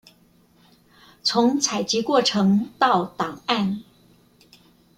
[1.21, 3.83] 從採集過程到檔案